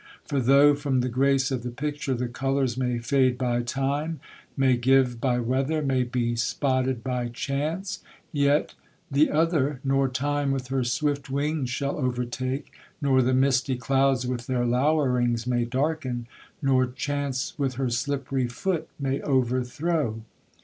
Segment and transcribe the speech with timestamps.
[0.25, 4.19] For thogth from the grace of the pictur, the coulers may fade by time,
[4.57, 7.99] may giue by wether, may be spotted by chance,
[8.31, 8.73] yet
[9.11, 14.47] the other nor time with her swift winges shall ouertake, nor the mistie cloudes with
[14.47, 16.25] their loweringes may darken,
[16.63, 20.21] nor chance with her slipery fote may ouerthrow.